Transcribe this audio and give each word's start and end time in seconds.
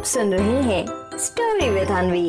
आप 0.00 0.06
सुन 0.06 0.32
रहे 0.32 0.60
हैं 0.62 0.84
स्टोरी 1.20 1.68
विद 1.70 1.88
अनवी 1.88 2.28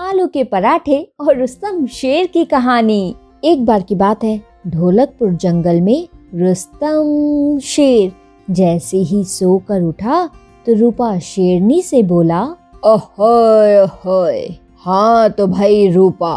आलू 0.00 0.26
के 0.26 0.44
पराठे 0.44 1.00
और 1.20 1.36
रुस्तम 1.38 1.84
शेर 1.86 2.26
की 2.26 2.44
कहानी। 2.44 3.14
एक 3.44 3.64
बार 3.66 3.82
की 3.82 3.94
बात 3.94 4.24
है, 4.24 4.40
ढोलकपुर 4.66 5.32
जंगल 5.34 5.80
में 5.80 6.08
रुस्तम 6.34 7.58
शेर। 7.64 8.12
जैसे 8.48 8.98
ही 9.02 9.22
सोकर 9.24 9.82
उठा 9.82 10.24
तो 10.66 10.78
रूपा 10.78 11.18
शेरनी 11.18 11.80
से 11.82 12.02
बोला 12.04 12.42
ओहोय 12.84 13.78
ओहोय 13.80 14.40
हाँ 14.80 15.30
तो 15.30 15.46
भाई 15.46 15.88
रूपा, 15.90 16.34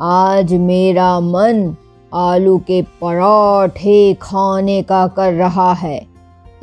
आज 0.00 0.52
मेरा 0.68 1.18
मन 1.22 1.74
आलू 2.12 2.58
के 2.58 2.82
पराठे 3.00 4.14
खाने 4.22 4.80
का 4.82 5.06
कर 5.08 5.32
रहा 5.34 5.72
है। 5.74 6.09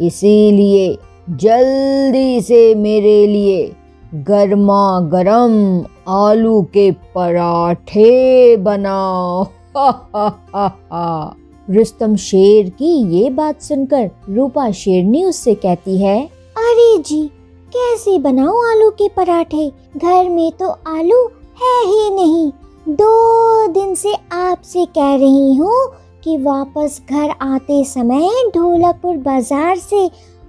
इसीलिए 0.01 0.97
जल्दी 1.29 2.41
से 2.41 2.75
मेरे 2.75 3.27
लिए 3.27 3.75
गर्मा 4.13 4.99
गर्म 4.99 5.85
आलू 6.07 6.61
के 6.61 6.91
पराठे 6.91 8.57
बनाओ। 8.57 9.47
रुस्तम 11.69 12.15
शेर 12.15 12.69
की 12.69 13.17
ये 13.17 13.29
बात 13.29 13.61
सुनकर 13.61 14.09
रूपा 14.29 14.71
शेरनी 14.71 15.23
उससे 15.23 15.55
कहती 15.55 15.97
है, 15.97 16.25
अरे 16.57 16.97
जी, 16.97 17.31
कैसे 17.73 18.19
बनाऊँ 18.19 18.71
आलू 18.71 18.89
के 18.89 19.09
पराठे? 19.09 19.71
घर 19.97 20.29
में 20.29 20.51
तो 20.51 20.67
आलू 20.67 21.27
है 21.61 21.85
ही 21.85 22.09
नहीं। 22.09 22.51
दो 22.89 23.67
दिन 23.67 23.95
से 23.95 24.13
आपसे 24.31 24.85
कह 24.85 25.15
रही 25.15 25.55
हूँ 25.55 25.91
कि 26.23 26.37
वापस 26.37 27.01
घर 27.09 27.29
आते 27.43 27.83
समय 27.85 28.29
ढोलकपुर 28.55 29.17
बाज़ार 29.17 29.77
से 29.79 30.05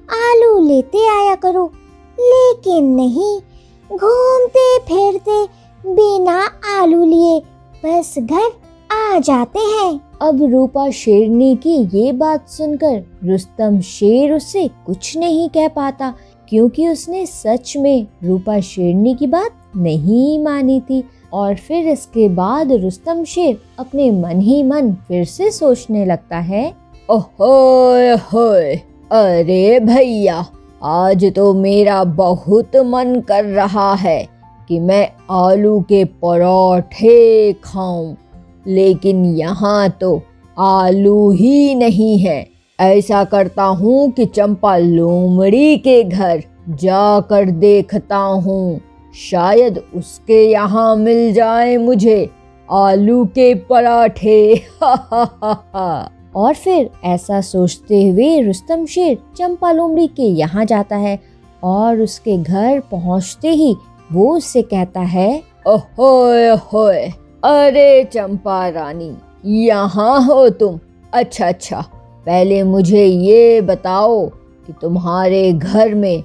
आलू 0.08 0.58
लेते 0.60 1.06
आया 1.08 1.34
करो। 1.36 1.64
लेकिन 2.18 2.84
नहीं, 2.94 3.38
घूमते 3.90 4.78
फिरते 4.78 5.44
बिना 5.84 6.38
आलू 6.72 7.04
लिए 7.04 7.38
बस 7.84 8.14
घर 8.18 8.50
आ 8.90 9.18
जाते 9.18 9.58
हैं। 9.60 10.00
अब 10.22 10.42
रूपा 10.52 10.88
शेरनी 10.90 11.54
की 11.56 11.76
ये 11.94 12.12
बात 12.14 12.48
सुनकर 12.48 13.02
रुस्तम 13.24 13.80
शेर 13.80 14.32
उससे 14.32 14.66
कुछ 14.86 15.16
नहीं 15.16 15.48
कह 15.48 15.68
पाता, 15.68 16.12
क्योंकि 16.48 16.88
उसने 16.88 17.24
सच 17.26 17.76
में 17.76 18.06
रूपा 18.24 18.58
शेरनी 18.60 19.14
की 19.14 19.26
बात 19.26 19.54
नहीं 19.76 20.38
मानी 20.38 20.80
थी। 20.80 21.02
और 21.32 21.54
फिर 21.56 21.88
इसके 21.88 22.28
बाद 22.28 22.72
रुस्तम 22.72 23.22
शेर 23.24 23.58
अपने 23.78 24.10
मन 24.10 24.40
ही 24.40 24.62
मन 24.62 24.92
फिर 25.08 25.24
से 25.24 25.50
सोचने 25.50 26.04
लगता 26.06 26.38
है 26.38 26.72
ओहोय 27.08 28.10
होय 28.32 28.74
अरे 29.10 29.78
भैया, 29.80 30.44
आज 30.82 31.24
तो 31.36 31.52
मेरा 31.54 32.02
बहुत 32.04 32.76
मन 32.86 33.20
कर 33.28 33.44
रहा 33.44 33.92
है 33.94 34.28
कि 34.68 34.78
मैं 34.80 35.08
आलू 35.30 35.78
के 35.80 36.04
पराठे 36.22 37.52
खाऊं, 37.64 38.14
लेकिन 38.66 39.24
यहाँ 39.36 39.88
तो 39.90 40.20
आलू 40.56 41.30
ही 41.30 41.74
नहीं 41.74 42.18
है। 42.18 42.46
ऐसा 42.78 43.22
करता 43.24 43.64
हूँ 43.64 44.10
कि 44.10 44.26
चंपा 44.26 44.76
लोमड़ी 44.76 45.76
के 45.78 46.02
घर 46.04 46.42
जाकर 46.70 47.50
देखता 47.50 48.16
हूँ। 48.16 48.80
शायद 49.14 49.84
उसके 49.94 50.50
यहाँ 50.50 50.96
मिल 50.96 51.32
जाए 51.32 51.76
मुझे 51.76 52.30
आलू 52.72 53.24
के 53.24 53.54
पराठे। 53.54 54.62
और 56.36 56.54
फिर 56.54 56.90
ऐसा 57.04 57.40
सोचते 57.40 58.08
हुए 58.08 58.40
रुस्तम 58.40 58.86
शेर 58.86 59.18
चंपा 59.36 59.72
लोमड़ी 59.72 60.06
के 60.06 60.22
यहाँ 60.22 60.64
जाता 60.64 60.96
है 60.96 61.18
और 61.62 62.00
उसके 62.00 62.36
घर 62.36 62.80
पहुँचते 62.80 63.50
ही 63.50 63.76
वो 64.12 64.36
उससे 64.36 64.62
कहता 64.62 65.00
है 65.00 65.42
ओहोय 65.66 66.48
होय 66.48 67.10
अरे 67.44 68.04
चंपा 68.04 68.68
रानी, 68.68 69.16
यहाँ 69.44 70.20
हो 70.26 70.48
तुम। 70.48 70.80
अच्छा 71.12 71.48
अच्छा 71.48 71.80
पहले 72.26 72.62
मुझे 72.62 73.04
ये 73.04 73.60
बताओ 73.60 74.26
कि 74.66 74.72
तुम्हारे 74.82 75.52
घर 75.52 75.94
में 75.94 76.24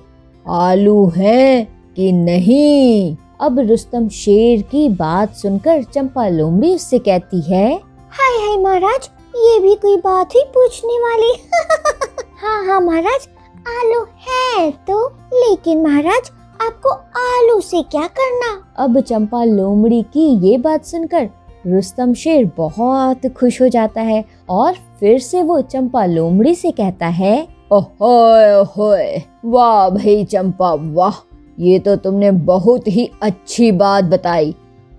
आलू 0.49 1.07
हैं 1.07 1.72
कि 1.95 2.11
नहीं। 2.11 3.15
अब 3.41 3.59
रुस्तम 3.59 4.07
शेर 4.09 4.61
की 4.61 4.87
बात 4.89 5.33
सुनकर 5.35 5.83
चंपा 5.83 6.27
लोमड़ी 6.27 6.73
उससे 6.75 6.99
कहती 6.99 7.41
है, 7.41 7.67
हाय 8.11 8.37
हाय 8.39 8.57
महाराज, 8.57 9.09
ये 9.35 9.59
भी 9.59 9.75
कोई 9.75 9.97
बात 9.97 10.35
ही 10.35 10.43
पूछने 10.55 10.99
वाली 10.99 11.31
हाँ 12.41 12.65
हाँ 12.65 12.79
महाराज, 12.81 13.27
आलू 13.67 14.01
है 14.27 14.71
तो 14.87 15.05
लेकिन 15.33 15.81
महाराज, 15.83 16.31
आपको 16.61 16.89
आलू 17.19 17.59
से 17.61 17.81
क्या 17.81 18.07
करना? 18.09 18.51
अब 18.77 18.99
चंपा 18.99 19.43
लोमड़ी 19.43 20.01
की 20.13 20.27
ये 20.47 20.57
बात 20.57 20.85
सुनकर 20.85 21.29
रुस्तम 21.67 22.13
शेर 22.13 22.51
बहुत 22.57 23.27
खुश 23.37 23.61
हो 23.61 23.67
जाता 23.69 24.01
है 24.01 24.23
और 24.49 24.73
फिर 24.99 25.19
से 25.19 25.41
वो 25.41 25.59
चंपा 25.61 26.05
लोमड़ी 26.05 26.55
से 26.55 26.71
कहता 26.71 27.07
है 27.07 27.35
ओहोय 27.71 28.55
ओहोय 28.55 29.21
वाह 29.45 29.89
भाई 29.89 30.23
चंपा, 30.23 30.73
वाह 30.73 31.21
ये 31.59 31.79
तो 31.79 31.95
तुमने 31.95 32.31
बहुत 32.31 32.87
ही 32.87 33.09
अच्छी 33.21 33.71
बात 33.71 34.03
बताई। 34.03 34.55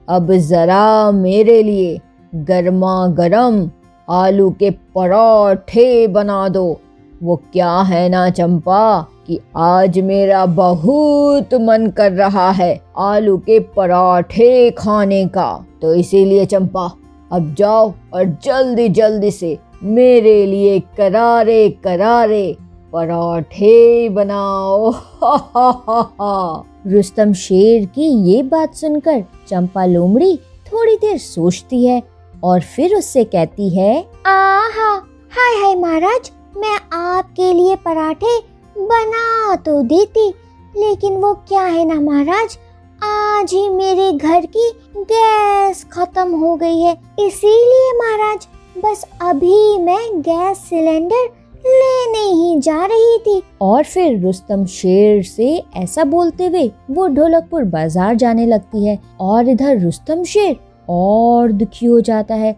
अब 0.08 0.32
जरा 0.32 1.10
मेरे 1.10 1.62
लिए 1.62 1.98
गर्मा 2.34 3.06
गर्म 3.08 3.70
आलू 4.08 4.50
के 4.50 4.70
पराठे 4.94 6.06
बना 6.08 6.48
दो। 6.48 6.80
वो 7.22 7.36
क्या 7.52 7.76
है 7.80 8.08
ना 8.08 8.28
चंपा, 8.30 9.00
कि 9.26 9.38
आज 9.56 9.98
मेरा 9.98 10.44
बहुत 10.46 11.54
मन 11.60 11.86
कर 11.96 12.12
रहा 12.12 12.50
है 12.50 12.80
आलू 12.98 13.36
के 13.38 13.58
पराठे 13.76 14.70
खाने 14.70 15.24
का। 15.26 15.64
तो 15.82 15.94
इसीलिए 15.94 16.44
चंपा, 16.46 16.90
अब 17.32 17.54
जाओ 17.58 17.92
और 18.14 18.24
जल्दी 18.44 18.88
जल्दी 18.88 19.30
से 19.30 19.56
मेरे 19.82 20.44
लिए 20.46 20.78
करारे 20.96 21.68
करारे 21.84 22.56
पराठे 22.94 24.08
बनाओ। 24.08 24.90
रुस्तम 26.92 27.32
शेर 27.32 27.84
की 27.86 28.08
ये 28.30 28.42
बात 28.42 28.74
सुनकर 28.74 29.22
चंपा 29.48 29.84
लोमड़ी 29.84 30.36
थोड़ी 30.66 30.96
देर 30.96 31.18
सोचती 31.18 31.84
है 31.86 32.02
और 32.44 32.60
फिर 32.60 32.94
उससे 32.94 33.24
कहती 33.24 33.68
है, 33.70 33.98
आहा, 34.26 34.92
हाय 35.32 35.60
हाय 35.62 35.74
महाराज, 35.74 36.30
मैं 36.56 36.76
आपके 36.92 37.52
लिए 37.52 37.76
पराठे 37.76 38.38
बना 38.78 39.54
तो 39.56 39.80
देती, 39.82 40.28
लेकिन 40.76 41.16
वो 41.16 41.34
क्या 41.48 41.62
है 41.62 41.84
ना 41.84 42.00
महाराज? 42.00 42.58
आज 43.02 43.52
ही 43.52 43.68
मेरे 43.68 44.12
घर 44.12 44.46
की 44.46 44.70
गैस 44.96 45.84
खत्म 45.92 46.28
हो 46.36 46.56
गई 46.56 46.80
है, 46.80 46.96
इसीलिए 47.18 47.92
महाराज, 47.98 48.46
बस 48.84 49.04
अभी 49.22 49.78
मैं 49.78 50.20
गैस 50.20 50.58
सिलेंडर 50.58 51.28
लेने 51.64 52.24
ही 52.32 52.58
जा 52.60 52.84
रही 52.84 53.18
थी। 53.18 53.40
और 53.62 53.84
फिर 53.84 54.18
रुस्तम 54.20 54.64
शेर 54.66 55.22
से 55.22 55.62
ऐसा 55.76 56.04
बोलते 56.04 56.46
हुए 56.46 56.70
वो 56.90 57.06
ढोलकपुर 57.08 57.64
बाज़ार 57.64 58.14
जाने 58.14 58.46
लगती 58.46 58.86
है 58.86 58.98
और 59.20 59.48
इधर 59.48 59.78
रुस्तम 59.80 60.22
शेर 60.24 60.56
और 60.88 61.52
दुखी 61.52 61.86
हो 61.86 62.00
जाता 62.00 62.34
है 62.34 62.52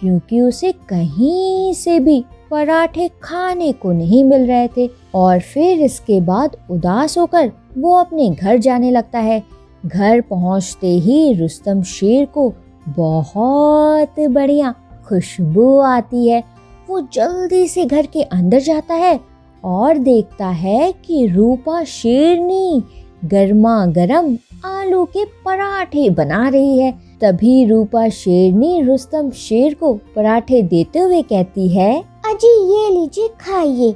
क्योंकि 0.00 0.40
उसे 0.40 0.72
कहीं 0.88 1.72
से 1.74 1.98
भी 2.00 2.24
पराठे 2.50 3.08
खाने 3.22 3.72
को 3.72 3.92
नहीं 3.92 4.22
मिल 4.24 4.46
रहे 4.46 4.68
थे 4.76 4.88
और 5.14 5.40
फिर 5.42 5.80
इसके 5.80 6.20
बाद 6.20 6.56
उदास 6.70 7.18
होकर 7.18 7.50
वो 7.78 7.94
अपने 7.96 8.28
घर 8.30 8.58
जाने 8.58 8.90
लगता 8.90 9.18
है। 9.18 9.42
घर 9.86 10.20
पहुँचते 10.20 10.88
ही 10.98 11.32
रुस्तम 11.34 11.82
शेर 11.82 12.24
को 12.34 12.52
बहुत 12.88 14.20
बढ़िया 14.20 14.74
खुशबू 15.08 15.78
आती 15.80 16.28
है। 16.28 16.42
वो 16.92 17.00
जल्दी 17.00 17.68
से 17.68 17.84
घर 17.84 18.06
के 18.06 18.22
अंदर 18.22 18.60
जाता 18.60 18.94
है 18.94 19.20
और 19.64 19.98
देखता 19.98 20.46
है 20.46 20.92
कि 20.92 21.26
रूपा 21.26 21.84
शेरनी 21.84 22.82
गर्मा 23.24 23.86
गर्म 23.86 24.38
आलू 24.64 25.04
के 25.04 25.24
पराठे 25.24 26.10
बना 26.10 26.48
रही 26.48 26.78
है। 26.78 26.92
तभी 26.92 27.64
रूपा 27.64 28.08
शेरनी 28.08 28.82
रुस्तम 28.82 29.30
शेर 29.30 29.74
को 29.74 29.94
पराठे 29.94 30.62
देते 30.62 30.98
हुए 30.98 31.22
कहती 31.22 31.68
है, 31.68 32.00
अजी, 32.00 32.74
ये 32.74 33.00
लीजिए 33.00 33.28
खाइए। 33.28 33.90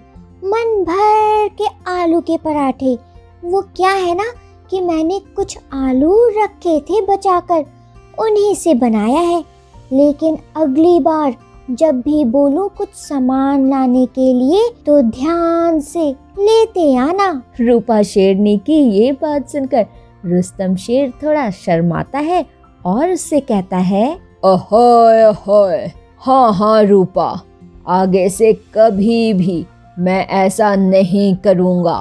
मन 0.45 0.85
भर 0.85 1.49
के 1.49 1.91
आलू 1.91 2.21
के 2.21 2.37
पराठे। 2.37 2.99
वो 3.45 3.61
क्या 3.61 3.91
है 3.91 4.15
ना 4.15 4.33
कि 4.71 4.81
मैंने 4.81 5.19
कुछ 5.19 5.59
आलू 5.73 6.29
रखे 6.29 6.81
थे 6.81 7.07
बचाकर, 7.07 7.65
उन्हीं 8.19 8.55
से 8.55 8.75
बनाया 8.75 9.21
है। 9.21 9.45
लेकिन 9.93 10.39
अगली 10.57 11.01
बार 11.01 11.35
जब 11.71 12.01
भी 12.01 12.25
बोलो 12.25 12.67
कुछ 12.69 12.89
सामान 12.89 13.69
लाने 13.71 14.05
के 14.07 14.33
लिए 14.33 14.69
तो 14.87 15.01
ध्यान 15.03 15.81
से 15.81 16.05
लेते 16.39 16.95
आना। 16.97 17.31
रूपा 17.61 18.03
शेरनी 18.03 18.57
की 18.67 18.75
ये 18.91 19.11
बात 19.13 19.49
सुनकर 19.49 19.87
रुस्तम 20.27 20.77
शेर 20.77 21.11
थोड़ा 21.23 21.49
शर्माता 21.51 22.19
है 22.19 22.45
और 22.87 23.11
उससे 23.11 23.41
कहता 23.41 23.77
है 23.77 24.07
ओहोय 24.45 25.25
ओहोय 25.25 25.91
हाँ 26.23 26.53
हाँ 26.53 26.83
रूपा, 26.85 27.29
आगे 27.87 28.29
से 28.29 28.53
कभी 28.75 29.33
भी 29.35 29.65
मैं 29.99 30.27
ऐसा 30.27 30.75
नहीं 30.77 31.35
करूँगा। 31.37 31.99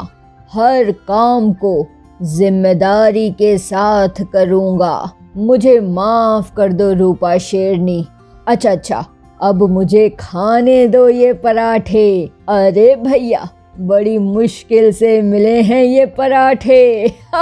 हर 0.53 0.91
काम 1.07 1.51
को 1.53 1.85
ज़िम्मेदारी 2.21 3.29
के 3.31 3.57
साथ 3.57 4.23
करूँगा। 4.33 5.11
मुझे 5.37 5.79
माफ़ 5.79 6.53
कर 6.55 6.73
दो, 6.73 6.91
रूपा 6.93 7.37
शेरनी। 7.39 8.05
अच्छा 8.47 8.71
अच्छा 8.71 9.05
अब 9.45 9.63
मुझे 9.63 10.09
खाने 10.09 10.87
दो 10.87 11.09
ये 11.09 11.33
पराठे। 11.33 12.29
अरे 12.49 12.95
भैया, 12.95 13.49
बड़ी 13.79 14.17
मुश्किल 14.17 14.91
से 14.91 15.21
मिले 15.21 15.61
हैं 15.61 15.83
ये 15.83 16.05
पराठे। 16.05 17.07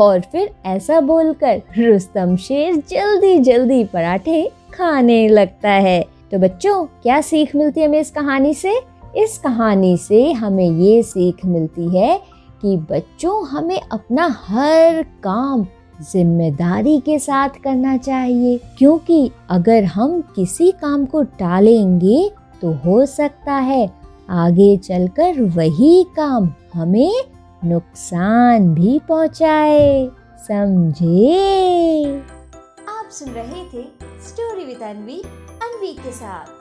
और 0.00 0.20
फिर 0.20 0.50
ऐसा 0.66 1.00
बोलकर 1.00 1.62
रुस्तम 1.78 2.36
शेर 2.36 2.76
जल्दी 2.76 3.38
जल्दी 3.38 3.84
पराठे 3.84 4.50
खाने 4.74 5.28
लगता 5.28 5.70
है। 5.70 6.04
तो 6.32 6.38
बच्चों, 6.38 6.84
क्या 6.84 7.20
सीख 7.20 7.56
मिलती 7.56 7.80
है 7.80 7.88
हमें 7.88 8.00
इस 8.00 8.10
कहानी 8.10 8.54
से? 8.54 8.80
इस 9.16 9.38
कहानी 9.38 9.96
से 9.96 10.32
हमें 10.32 10.70
ये 10.70 11.02
सीख 11.02 11.36
मिलती 11.44 11.98
है 11.98 12.20
कि 12.62 12.76
बच्चों, 12.76 13.48
हमें 13.48 13.80
अपना 13.92 14.36
हर 14.46 15.02
काम 15.02 15.66
ज़िम्मेदारी 16.02 16.98
के 17.00 17.18
साथ 17.18 17.48
करना 17.64 17.96
चाहिए। 17.96 18.58
क्योंकि 18.78 19.30
अगर 19.50 19.84
हम 19.84 20.20
किसी 20.36 20.70
काम 20.72 21.04
को 21.06 21.22
टालेंगे 21.38 22.30
तो 22.62 22.72
हो 22.84 23.04
सकता 23.06 23.54
है 23.54 23.90
आगे 24.30 24.76
चलकर 24.76 25.40
वही 25.56 26.04
काम 26.16 26.52
हमें 26.74 27.12
नुकसान 27.64 28.74
भी 28.74 28.98
पहुँचाए। 29.08 30.08
समझे? 30.40 32.22
आप 32.88 33.10
सुन 33.10 33.28
रहे 33.28 33.64
थे 33.64 33.84
स्टोरी 34.28 34.64
विद 34.64 34.82
अनवी 34.82 35.20
अनवी 35.62 35.92
के 35.94 36.12
साथ। 36.12 36.59